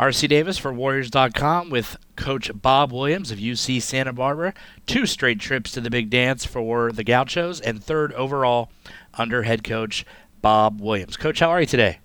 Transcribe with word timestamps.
RC 0.00 0.30
Davis 0.30 0.56
for 0.56 0.72
Warriors.com 0.72 1.68
with 1.68 1.98
Coach 2.16 2.50
Bob 2.54 2.90
Williams 2.90 3.30
of 3.30 3.38
UC 3.38 3.82
Santa 3.82 4.14
Barbara. 4.14 4.54
Two 4.86 5.04
straight 5.04 5.38
trips 5.38 5.72
to 5.72 5.80
the 5.82 5.90
big 5.90 6.08
dance 6.08 6.46
for 6.46 6.90
the 6.90 7.04
Gauchos, 7.04 7.60
and 7.60 7.84
third 7.84 8.14
overall 8.14 8.70
under 9.12 9.42
head 9.42 9.62
coach 9.62 10.06
Bob 10.40 10.80
Williams. 10.80 11.18
Coach, 11.18 11.40
how 11.40 11.50
are 11.50 11.60
you 11.60 11.66
today? 11.66 11.98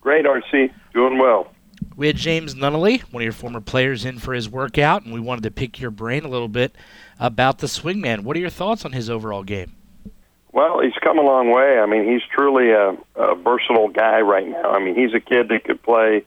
Great, 0.00 0.24
RC. 0.24 0.72
Doing 0.94 1.18
well. 1.18 1.52
We 1.98 2.06
had 2.06 2.16
James 2.16 2.54
Nunnally, 2.54 3.02
one 3.12 3.22
of 3.22 3.24
your 3.24 3.32
former 3.34 3.60
players, 3.60 4.06
in 4.06 4.18
for 4.18 4.32
his 4.32 4.48
workout, 4.48 5.04
and 5.04 5.12
we 5.12 5.20
wanted 5.20 5.42
to 5.42 5.50
pick 5.50 5.78
your 5.78 5.90
brain 5.90 6.24
a 6.24 6.28
little 6.28 6.48
bit 6.48 6.74
about 7.20 7.58
the 7.58 7.66
swingman. 7.66 8.20
What 8.20 8.38
are 8.38 8.40
your 8.40 8.48
thoughts 8.48 8.86
on 8.86 8.92
his 8.92 9.10
overall 9.10 9.42
game? 9.42 9.76
Well, 10.52 10.80
he's 10.80 10.94
come 11.02 11.18
a 11.18 11.22
long 11.22 11.50
way. 11.50 11.78
I 11.78 11.84
mean, 11.84 12.10
he's 12.10 12.22
truly 12.34 12.70
a, 12.70 12.96
a 13.16 13.34
versatile 13.34 13.88
guy 13.88 14.22
right 14.22 14.48
now. 14.48 14.70
I 14.70 14.82
mean, 14.82 14.94
he's 14.94 15.12
a 15.12 15.20
kid 15.20 15.50
that 15.50 15.64
could 15.64 15.82
play, 15.82 16.24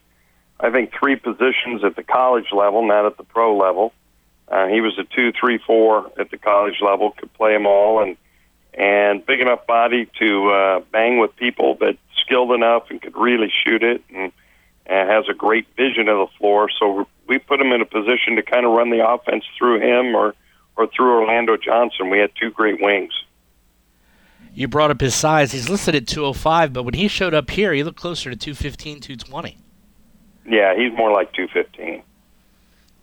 I 0.60 0.72
think, 0.72 0.92
three 0.98 1.16
positions 1.16 1.84
at 1.84 1.96
the 1.96 2.04
college 2.04 2.52
level, 2.52 2.86
not 2.86 3.06
at 3.06 3.18
the 3.18 3.24
pro 3.24 3.58
level. 3.58 3.94
Uh, 4.48 4.68
he 4.68 4.82
was 4.82 4.98
a 4.98 5.04
two, 5.04 5.32
three, 5.32 5.58
four 5.58 6.12
at 6.20 6.32
the 6.32 6.38
college 6.38 6.82
level, 6.82 7.12
could 7.12 7.32
play 7.34 7.54
them 7.54 7.66
all, 7.66 8.02
and 8.02 8.18
and 8.74 9.26
big 9.26 9.40
enough 9.40 9.66
body 9.66 10.08
to 10.20 10.50
uh, 10.50 10.80
bang 10.92 11.20
with 11.20 11.36
people, 11.36 11.74
but 11.74 11.98
skilled 12.22 12.52
enough 12.52 12.84
and 12.92 13.02
could 13.02 13.18
really 13.18 13.52
shoot 13.66 13.82
it, 13.84 14.04
and, 14.14 14.32
and 14.86 15.10
has 15.10 15.26
a 15.28 15.34
great 15.34 15.68
vision 15.76 16.08
of 16.08 16.18
the 16.18 16.28
floor. 16.38 16.70
So 16.80 17.08
we 17.28 17.40
put 17.40 17.60
him 17.60 17.72
in 17.72 17.82
a 17.82 17.86
position 17.86 18.36
to 18.36 18.44
kind 18.44 18.66
of 18.66 18.74
run 18.74 18.92
the 18.92 19.08
offense 19.08 19.46
through 19.58 19.80
him 19.82 20.16
or 20.16 20.34
or 20.76 20.88
through 20.88 21.20
Orlando 21.20 21.58
Johnson. 21.58 22.10
We 22.10 22.20
had 22.20 22.32
two 22.40 22.52
great 22.52 22.82
wings 22.82 23.14
you 24.58 24.68
brought 24.68 24.90
up 24.90 25.02
his 25.02 25.14
size. 25.14 25.52
He's 25.52 25.70
listed 25.70 25.94
at 25.94 26.08
205, 26.08 26.74
but 26.74 26.82
when 26.82 26.96
he 26.96 27.08
showed 27.08 27.36
up 27.36 27.52
here, 27.52 27.74
he 27.74 27.84
looked 27.84 28.00
closer 28.00 28.32
to 28.32 28.36
215, 28.36 29.02
220. 29.02 29.56
Yeah, 30.48 30.76
he's 30.76 30.94
more 30.94 31.12
like 31.12 31.34
215. 31.34 32.04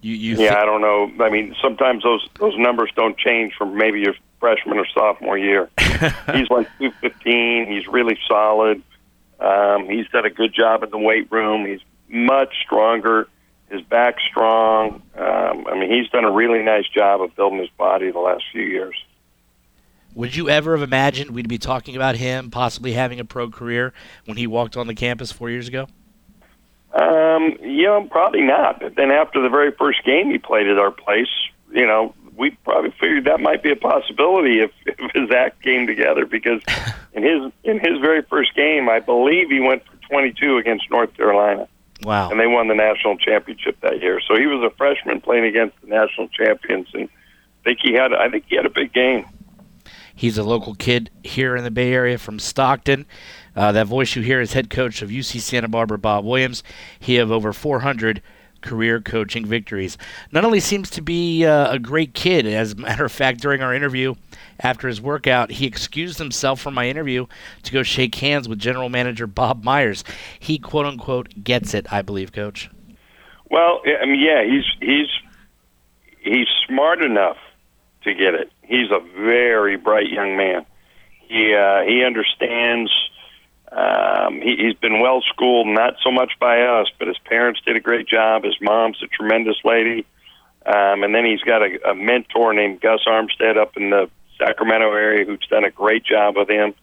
You, 0.01 0.15
you 0.15 0.37
yeah, 0.37 0.57
I 0.59 0.65
don't 0.65 0.81
know. 0.81 1.11
I 1.25 1.31
mean, 1.31 1.55
sometimes 1.63 2.03
those 2.03 2.29
those 2.39 2.55
numbers 2.59 2.91
don't 2.95 3.17
change 3.17 3.55
from 3.57 3.77
maybe 3.77 4.01
your 4.01 4.15
freshman 4.39 4.79
or 4.79 4.87
sophomore 4.93 5.39
year. 5.39 5.71
he's 5.79 6.51
like 6.51 6.69
215. 6.79 7.67
He's 7.67 7.87
really 7.87 8.19
solid. 8.29 8.83
Um, 9.41 9.89
he's 9.89 10.07
done 10.09 10.27
a 10.27 10.31
good 10.31 10.55
job 10.55 10.83
in 10.83 10.91
the 10.91 10.99
weight 10.99 11.33
room. 11.33 11.67
He's 11.67 11.81
much 12.09 12.55
stronger. 12.63 13.29
His 13.71 13.81
back's 13.83 14.23
strong. 14.25 15.03
Um, 15.17 15.67
I 15.67 15.79
mean, 15.79 15.91
he's 15.91 16.09
done 16.11 16.25
a 16.25 16.31
really 16.31 16.63
nice 16.63 16.87
job 16.89 17.23
of 17.23 17.35
building 17.35 17.59
his 17.59 17.71
body 17.71 18.11
the 18.11 18.19
last 18.19 18.45
few 18.53 18.63
years. 18.63 18.95
Would 20.15 20.37
you 20.37 20.49
ever 20.49 20.77
have 20.77 20.83
imagined 20.83 21.31
we'd 21.31 21.49
be 21.49 21.59
talking 21.59 21.97
about 21.97 22.17
him 22.17 22.51
possibly 22.51 22.93
having 22.93 23.19
a 23.21 23.25
pro 23.25 23.51
career 23.51 23.93
when 24.27 24.37
he 24.37 24.47
walked 24.47 24.77
on 24.77 24.87
the 24.87 24.95
campus 24.95 25.33
four 25.33 25.51
years 25.51 25.67
ago? 25.67 25.89
Um, 26.95 27.57
you 27.61 27.85
know, 27.85 28.07
probably 28.11 28.43
not. 28.43 28.81
But 28.81 28.95
then 28.95 29.11
after 29.11 29.43
the 29.43 29.49
very 29.49 29.73
first 29.73 30.05
game 30.05 30.31
he 30.31 30.39
played 30.39 30.69
at 30.69 30.79
our 30.79 30.93
place, 30.93 31.29
you 31.73 31.87
know, 31.87 32.15
we 32.37 32.51
probably 32.51 32.91
figured 32.93 33.25
that 33.25 33.41
might 33.41 33.63
be 33.63 33.71
a 33.71 33.77
possibility 33.77 34.61
if, 34.61 34.71
if 34.87 35.11
his 35.13 35.31
act 35.31 35.63
came 35.63 35.87
together 35.87 36.25
because 36.25 36.63
in 37.13 37.23
his 37.23 37.53
in 37.65 37.81
his 37.81 38.01
very 38.01 38.23
first 38.23 38.55
game, 38.55 38.89
I 38.89 39.01
believe 39.01 39.51
he 39.51 39.61
went 39.61 39.85
for 39.85 39.97
22 40.09 40.59
against 40.59 40.91
North 40.91 41.15
Carolina. 41.17 41.69
Wow. 42.03 42.31
And 42.31 42.39
they 42.39 42.47
won 42.47 42.69
the 42.69 42.75
national 42.75 43.17
championship 43.17 43.81
that 43.81 44.01
year. 44.01 44.21
So 44.27 44.37
he 44.37 44.47
was 44.47 44.63
a 44.63 44.75
freshman 44.77 45.21
playing 45.21 45.45
against 45.45 45.81
the 45.81 45.89
national 45.89 46.29
champions 46.29 46.89
and 46.95 47.09
I 47.61 47.71
think 47.71 47.79
he 47.83 47.95
had 47.95 48.13
I 48.13 48.29
think 48.29 48.45
he 48.49 48.57
had 48.57 48.67
a 48.67 48.71
big 48.71 48.93
game. 48.93 49.27
He's 50.15 50.39
a 50.39 50.45
local 50.45 50.75
kid 50.75 51.11
here 51.23 51.57
in 51.57 51.65
the 51.65 51.71
Bay 51.71 51.93
Area 51.93 52.19
from 52.19 52.39
Stockton. 52.39 53.07
Uh, 53.57 53.73
that 53.73 53.87
voice 53.87 54.15
you 54.15 54.23
hear 54.23 54.41
is 54.41 54.53
head 54.53 54.71
coach 54.71 55.03
of 55.03 55.11
UC 55.11 55.41
Santa 55.41 55.69
Barbara, 55.69 55.99
Bob 55.99 56.25
Williams. 56.25 56.63
He 56.99 57.17
have 57.17 57.31
over 57.31 57.53
400 57.53 58.23
career 58.65 59.01
coaching 59.01 59.45
victories. 59.45 59.99
Not 60.33 60.45
only 60.45 60.59
seems 60.59 60.91
to 60.91 61.03
be 61.03 61.45
uh, 61.45 61.73
a 61.73 61.79
great 61.79 62.15
kid, 62.15 62.47
as 62.47 62.73
a 62.73 62.77
matter 62.77 63.05
of 63.05 63.13
fact, 63.13 63.41
during 63.41 63.63
our 63.63 63.75
interview 63.75 64.15
after 64.61 64.89
his 64.89 65.01
workout, 65.01 65.51
he 65.53 65.67
excused 65.67 66.19
himself 66.19 66.61
from 66.61 66.75
my 66.75 66.89
interview 66.89 67.27
to 67.63 67.73
go 67.73 67.83
shake 67.83 68.15
hands 68.17 68.49
with 68.49 68.59
general 68.59 68.89
manager 68.89 69.27
Bob 69.27 69.63
Myers. 69.63 70.03
He 70.39 70.59
quote 70.59 70.87
unquote 70.87 71.45
gets 71.45 71.75
it, 71.75 71.93
I 71.93 72.03
believe, 72.03 72.33
coach. 72.33 72.71
Well, 73.51 73.83
I 74.01 74.07
mean, 74.07 74.21
yeah, 74.21 74.43
he's 74.45 74.65
he's 74.81 75.09
he's 76.21 76.49
smart 76.67 77.03
enough 77.03 77.37
to 78.03 78.15
get 78.15 78.35
it. 78.35 78.51
He's 78.67 78.91
a 78.91 79.01
very 79.01 79.77
bright 79.77 80.09
young 80.09 80.37
man. 80.37 80.67
He 81.29 81.55
uh, 81.55 81.83
he 81.83 82.05
understands. 82.05 82.91
Um, 83.71 84.41
he, 84.41 84.57
he's 84.57 84.75
been 84.75 85.01
well 85.01 85.21
schooled, 85.23 85.67
not 85.67 85.95
so 86.03 86.13
much 86.13 86.33
by 86.39 86.61
us, 86.63 86.87
but 86.99 87.09
his 87.09 87.19
parents 87.19 87.61
did 87.67 87.77
a 87.77 87.81
great 87.81 88.07
job. 88.07 88.45
His 88.45 88.57
mom's 88.61 89.03
a 89.03 89.09
tremendous 89.09 89.57
lady, 89.65 90.07
um, 90.65 91.03
and 91.03 91.15
then 91.15 91.25
he's 91.25 91.41
got 91.41 91.63
a, 91.63 91.91
a 91.91 91.95
mentor 91.95 92.55
named 92.55 92.81
Gus 92.81 93.01
Armstead 93.07 93.57
up 93.57 93.77
in 93.77 93.91
the 93.91 94.09
Sacramento 94.39 94.93
area 94.93 95.25
who's 95.25 95.47
done 95.51 95.65
a 95.65 95.71
great 95.71 96.05
job 96.05 96.37
with 96.37 96.49
him 96.49 96.75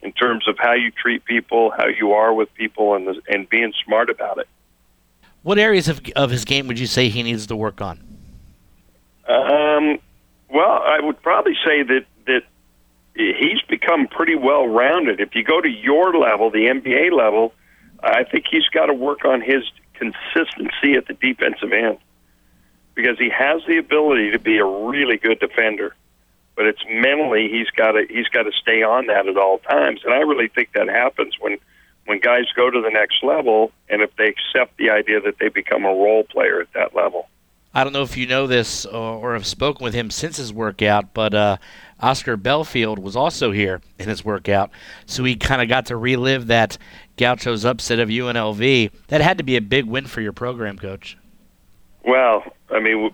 in 0.00 0.12
terms 0.12 0.48
of 0.48 0.56
how 0.58 0.72
you 0.72 0.90
treat 0.90 1.24
people, 1.24 1.70
how 1.76 1.86
you 1.86 2.12
are 2.12 2.32
with 2.32 2.52
people, 2.54 2.94
and 2.94 3.06
the, 3.06 3.20
and 3.28 3.48
being 3.48 3.72
smart 3.84 4.08
about 4.08 4.38
it. 4.38 4.48
What 5.42 5.58
areas 5.58 5.88
of 5.88 6.00
of 6.16 6.30
his 6.30 6.44
game 6.44 6.66
would 6.66 6.78
you 6.78 6.86
say 6.86 7.08
he 7.10 7.22
needs 7.22 7.46
to 7.48 7.56
work 7.56 7.80
on? 7.80 8.07
Well, 10.58 10.82
I 10.84 10.98
would 11.00 11.22
probably 11.22 11.54
say 11.64 11.84
that 11.84 12.04
that 12.26 12.42
he's 13.14 13.62
become 13.68 14.08
pretty 14.08 14.34
well 14.34 14.66
rounded. 14.66 15.20
If 15.20 15.36
you 15.36 15.44
go 15.44 15.60
to 15.60 15.68
your 15.68 16.18
level, 16.18 16.50
the 16.50 16.66
NBA 16.66 17.12
level, 17.12 17.54
I 18.02 18.24
think 18.24 18.46
he's 18.50 18.66
got 18.74 18.86
to 18.86 18.92
work 18.92 19.24
on 19.24 19.40
his 19.40 19.62
consistency 19.94 20.94
at 20.96 21.06
the 21.06 21.14
defensive 21.14 21.70
end 21.72 21.98
because 22.96 23.20
he 23.20 23.30
has 23.30 23.62
the 23.68 23.78
ability 23.78 24.32
to 24.32 24.40
be 24.40 24.58
a 24.58 24.64
really 24.64 25.16
good 25.16 25.38
defender, 25.38 25.94
but 26.56 26.66
it's 26.66 26.82
mentally 26.90 27.48
he's 27.48 27.70
got 27.70 27.92
to 27.92 28.04
he's 28.10 28.26
got 28.26 28.42
to 28.42 28.52
stay 28.60 28.82
on 28.82 29.06
that 29.06 29.28
at 29.28 29.36
all 29.36 29.60
times. 29.60 30.00
And 30.04 30.12
I 30.12 30.22
really 30.22 30.48
think 30.48 30.72
that 30.72 30.88
happens 30.88 31.34
when 31.38 31.58
when 32.06 32.18
guys 32.18 32.46
go 32.56 32.68
to 32.68 32.80
the 32.80 32.90
next 32.90 33.22
level 33.22 33.70
and 33.88 34.02
if 34.02 34.10
they 34.16 34.26
accept 34.26 34.76
the 34.76 34.90
idea 34.90 35.20
that 35.20 35.38
they 35.38 35.50
become 35.50 35.84
a 35.84 35.94
role 35.94 36.24
player 36.24 36.60
at 36.60 36.72
that 36.72 36.96
level. 36.96 37.28
I 37.78 37.84
don't 37.84 37.92
know 37.92 38.02
if 38.02 38.16
you 38.16 38.26
know 38.26 38.48
this 38.48 38.84
or, 38.86 39.30
or 39.30 39.34
have 39.34 39.46
spoken 39.46 39.84
with 39.84 39.94
him 39.94 40.10
since 40.10 40.36
his 40.36 40.52
workout, 40.52 41.14
but 41.14 41.32
uh, 41.32 41.58
Oscar 42.00 42.36
Bellfield 42.36 42.98
was 42.98 43.14
also 43.14 43.52
here 43.52 43.80
in 44.00 44.08
his 44.08 44.24
workout, 44.24 44.72
so 45.06 45.22
he 45.22 45.36
kind 45.36 45.62
of 45.62 45.68
got 45.68 45.86
to 45.86 45.96
relive 45.96 46.48
that 46.48 46.76
Gauchos 47.16 47.64
upset 47.64 48.00
of 48.00 48.08
UNLV. 48.08 48.90
That 49.06 49.20
had 49.20 49.38
to 49.38 49.44
be 49.44 49.54
a 49.54 49.60
big 49.60 49.84
win 49.84 50.08
for 50.08 50.20
your 50.20 50.32
program, 50.32 50.76
coach. 50.76 51.16
Well, 52.04 52.42
I 52.68 52.80
mean, 52.80 53.12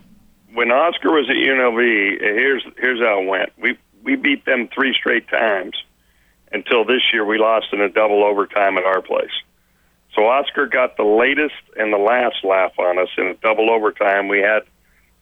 when 0.55 0.71
Oscar 0.71 1.11
was 1.11 1.29
at 1.29 1.35
UNLV, 1.35 2.19
here's 2.19 2.63
here's 2.79 2.99
how 3.01 3.21
it 3.21 3.27
went. 3.27 3.49
We 3.59 3.77
we 4.01 4.15
beat 4.15 4.45
them 4.45 4.67
three 4.73 4.95
straight 4.99 5.27
times 5.27 5.75
until 6.51 6.85
this 6.85 7.01
year 7.13 7.23
we 7.23 7.37
lost 7.37 7.67
in 7.71 7.81
a 7.81 7.89
double 7.89 8.23
overtime 8.23 8.79
at 8.79 8.83
our 8.83 9.03
place. 9.03 9.29
So 10.15 10.27
Oscar 10.27 10.65
got 10.65 10.95
the 10.95 11.03
latest 11.03 11.55
and 11.77 11.91
the 11.91 11.97
last 11.97 12.37
laugh 12.43 12.71
on 12.79 12.97
us 12.97 13.09
in 13.17 13.27
a 13.27 13.33
double 13.35 13.69
overtime. 13.69 14.27
We 14.27 14.39
had 14.39 14.61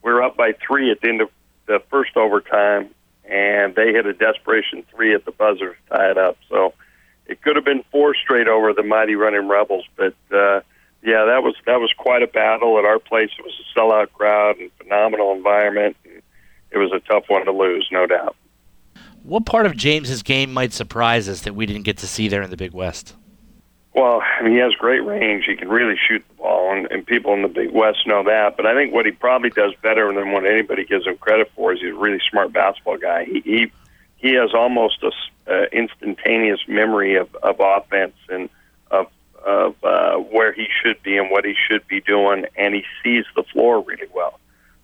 we 0.03 0.11
were 0.11 0.21
up 0.21 0.37
by 0.37 0.53
three 0.65 0.91
at 0.91 1.01
the 1.01 1.09
end 1.09 1.21
of 1.21 1.29
the 1.65 1.81
first 1.89 2.15
overtime, 2.15 2.89
and 3.25 3.73
they 3.73 3.91
hit 3.91 4.05
a 4.05 4.13
desperation 4.13 4.83
three 4.93 5.15
at 5.15 5.25
the 5.25 5.31
buzzer 5.31 5.75
to 5.75 5.97
tie 5.97 6.11
it 6.11 6.17
up. 6.17 6.37
So 6.49 6.73
it 7.25 7.41
could 7.41 7.55
have 7.55 7.65
been 7.65 7.83
four 7.91 8.13
straight 8.15 8.47
over 8.47 8.73
the 8.73 8.83
mighty 8.83 9.15
running 9.15 9.47
Rebels, 9.47 9.85
but 9.95 10.13
uh, 10.31 10.61
yeah, 11.01 11.25
that 11.25 11.41
was 11.41 11.55
that 11.65 11.79
was 11.79 11.91
quite 11.97 12.21
a 12.21 12.27
battle 12.27 12.77
at 12.77 12.85
our 12.85 12.99
place. 12.99 13.31
It 13.37 13.43
was 13.43 13.53
a 13.59 13.79
sellout 13.79 14.11
crowd 14.13 14.57
and 14.57 14.71
phenomenal 14.77 15.33
environment. 15.33 15.97
And 16.05 16.21
it 16.71 16.77
was 16.77 16.91
a 16.91 16.99
tough 16.99 17.25
one 17.27 17.45
to 17.45 17.51
lose, 17.51 17.87
no 17.91 18.05
doubt. 18.05 18.35
What 19.23 19.45
part 19.45 19.65
of 19.65 19.77
James's 19.77 20.21
game 20.21 20.53
might 20.53 20.73
surprise 20.73 21.29
us 21.29 21.41
that 21.41 21.55
we 21.55 21.65
didn't 21.65 21.83
get 21.83 21.97
to 21.99 22.07
see 22.07 22.27
there 22.27 22.41
in 22.41 22.49
the 22.49 22.57
Big 22.57 22.73
West? 22.73 23.15
Well, 23.95 24.21
I 24.21 24.41
mean, 24.41 24.53
he 24.53 24.59
has 24.59 24.73
great 24.73 25.05
range. 25.05 25.45
He 25.45 25.55
can 25.55 25.69
really 25.69 25.95
shoot 26.07 26.23
the 26.27 26.33
ball, 26.35 26.73
and, 26.75 26.87
and 26.91 27.05
people 27.05 27.33
in 27.33 27.43
the 27.43 27.47
Big 27.47 27.71
West 27.71 28.07
know 28.07 28.23
that. 28.23 28.57
But 28.57 28.65
I 28.65 28.73
think 28.73 28.91
what 28.91 29.05
he 29.05 29.11
probably 29.11 29.51
does 29.51 29.73
better 29.83 30.11
than 30.11 30.31
what 30.31 30.45
anybody 30.45 30.83
gives 30.83 31.05
him 31.05 31.17
credit 31.17 31.51
for 31.55 31.73
is 31.73 31.79
he's 31.79 31.91
a 31.91 31.97
really 31.97 32.19
smart 32.29 32.51
basketball 32.51 32.97
guy. 32.97 33.25
He 33.25 33.41
he, 33.41 33.71
he 34.17 34.33
has 34.33 34.53
almost 34.53 35.03
a 35.03 35.11
uh, 35.47 35.65
instantaneous 35.71 36.61
memory 36.67 37.15
of, 37.15 37.33
of 37.35 37.57
offense 37.59 38.15
and 38.29 38.49
of 38.89 39.07
of 39.45 39.75
uh, 39.83 40.15
where 40.15 40.53
he 40.53 40.67
should 40.81 41.01
be 41.03 41.17
and 41.17 41.29
what 41.29 41.45
he 41.45 41.53
should 41.53 41.85
be 41.87 42.01
doing, 42.01 42.45
and 42.55 42.73
he 42.73 42.83
sees 43.03 43.25
the 43.35 43.43
floor 43.43 43.81
really 43.81 44.07
well. 44.13 44.39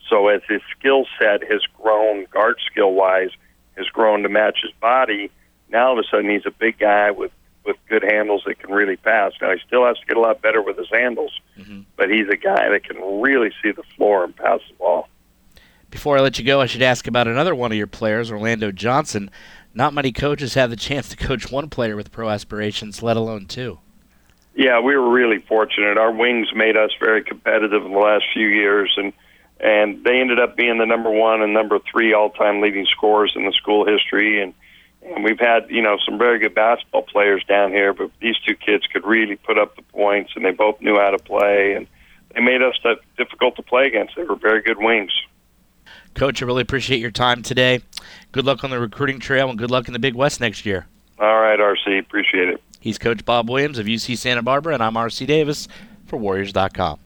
So 0.07 0.28
as 0.28 0.42
his 0.48 0.62
skill 0.78 1.06
set 1.19 1.50
has 1.50 1.62
grown, 1.81 2.25
guard 2.25 2.57
skill 2.69 2.94
wise, 2.94 3.30
has 3.78 3.88
grown 3.88 4.24
to 4.24 4.30
match 4.30 4.60
his 4.62 4.74
body. 4.80 5.31
Now 5.69 5.89
all 5.89 6.00
of 6.00 6.06
a 6.06 6.07
sudden 6.10 6.30
he's 6.30 6.45
a 6.45 6.51
big 6.51 6.78
guy 6.78 7.12
with 7.12 7.31
with 7.69 7.77
good 7.88 8.04
handles 8.04 8.44
that 8.45 8.60
can 8.60 8.71
really 8.71 8.98
pass. 8.98 9.31
Now 9.42 9.51
he 9.51 9.60
still 9.66 9.86
has 9.86 9.98
to 10.00 10.06
get 10.06 10.18
a 10.18 10.19
lot 10.19 10.42
better 10.42 10.62
with 10.62 10.77
his 10.77 10.89
handles, 10.92 11.31
mm-hmm. 11.57 11.81
but 11.95 12.10
he's 12.10 12.27
a 12.27 12.36
guy 12.36 12.69
that 12.69 12.83
can 12.83 12.98
really 13.21 13.51
see 13.62 13.71
the 13.71 13.83
floor 13.95 14.25
and 14.25 14.36
pass 14.36 14.60
the 14.68 14.75
ball. 14.75 15.07
Before 15.92 16.18
I 16.18 16.21
let 16.21 16.38
you 16.38 16.45
go, 16.45 16.62
I 16.62 16.66
should 16.66 16.81
ask 16.81 17.07
about 17.07 17.27
another 17.27 17.56
one 17.56 17.71
of 17.71 17.77
your 17.77 17.88
players, 17.88 18.31
Orlando 18.31 18.71
Johnson. 18.71 19.31
Not 19.74 19.94
many 19.94 20.12
coaches 20.12 20.56
have 20.56 20.69
the 20.69 20.75
chance 20.75 21.10
to 21.10 21.18
coach 21.18 21.51
one 21.51 21.69
player 21.69 21.95
with 21.95 22.12
pro 22.12 22.30
aspirations, 22.30 23.01
let 23.01 23.18
alone 23.18 23.45
two. 23.45 23.80
Yeah, 24.56 24.80
we 24.80 24.98
were 24.98 25.10
really 25.10 25.39
fortunate. 25.39 25.98
Our 25.98 26.12
wings 26.12 26.50
made 26.54 26.75
us 26.75 26.92
very 27.00 27.24
competitive 27.24 27.86
in 27.86 27.94
the 27.94 28.00
last 28.00 28.25
few 28.33 28.48
years, 28.48 28.94
and 28.98 29.13
and 29.62 30.04
they 30.06 30.19
ended 30.19 30.39
up 30.39 30.56
being 30.56 30.77
the 30.77 30.86
number 30.86 31.10
one 31.10 31.42
and 31.42 31.54
number 31.54 31.80
three 31.92 32.13
all-time 32.13 32.62
leading 32.62 32.86
scorers 32.86 33.33
in 33.36 33.45
the 33.45 33.51
school 33.51 33.86
history. 33.86 34.42
And 34.42 34.54
and 35.16 35.24
we've 35.24 35.40
had 35.40 35.70
you 35.70 35.82
know 35.82 35.98
some 36.06 36.18
very 36.18 36.40
good 36.40 36.56
basketball 36.56 37.04
players 37.04 37.44
down 37.48 37.72
here, 37.72 37.94
but 37.94 38.12
these 38.22 38.38
two 38.46 38.56
kids 38.56 38.86
could 38.92 39.06
really 39.06 39.36
put 39.36 39.58
up 39.58 39.76
the 39.76 39.82
points, 39.84 40.32
and 40.36 40.46
they 40.46 40.52
both 40.52 40.80
knew 40.82 40.96
how 40.96 41.10
to 41.10 41.20
play, 41.20 41.74
and 41.74 41.88
they 42.34 42.42
made 42.42 42.62
us 42.62 42.76
that 42.84 42.98
difficult 43.18 43.56
to 43.56 43.64
play 43.64 43.88
against. 43.88 44.16
They 44.16 44.24
were 44.24 44.36
very 44.36 44.62
good 44.62 44.78
wings. 44.78 45.12
Coach, 46.14 46.42
I 46.42 46.46
really 46.46 46.62
appreciate 46.62 47.00
your 47.00 47.12
time 47.12 47.42
today. 47.42 47.82
Good 48.32 48.46
luck 48.46 48.64
on 48.64 48.70
the 48.70 48.80
recruiting 48.80 49.20
trail, 49.20 49.50
and 49.50 49.58
good 49.58 49.72
luck 49.72 49.88
in 49.88 49.94
the 49.94 50.00
Big 50.00 50.16
West 50.16 50.40
next 50.40 50.66
year. 50.66 50.88
All 51.20 51.40
right, 51.40 51.60
RC, 51.60 52.00
appreciate 52.00 52.50
it. 52.50 52.62
He's 52.80 52.98
Coach 52.98 53.26
Bob 53.26 53.50
Williams 53.50 53.78
of 53.78 53.86
UC 53.86 54.18
Santa 54.18 54.42
Barbara, 54.42 54.74
and 54.74 54.84
I'm 54.84 54.94
RC 54.94 55.28
Davis 55.28 55.68
for 56.06 56.18
Warriors.com. 56.18 56.98